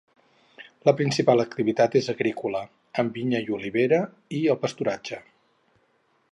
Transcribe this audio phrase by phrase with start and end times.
[0.87, 2.63] La principal activitat és agrícola,
[3.03, 4.03] amb vinya i olivera,
[4.39, 5.25] i el pasturatge.